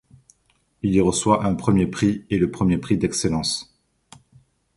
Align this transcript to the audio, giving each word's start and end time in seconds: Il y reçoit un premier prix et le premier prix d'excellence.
Il 0.81 0.95
y 0.95 0.99
reçoit 0.99 1.45
un 1.45 1.53
premier 1.53 1.85
prix 1.85 2.25
et 2.31 2.39
le 2.39 2.49
premier 2.49 2.79
prix 2.79 2.97
d'excellence. 2.97 3.77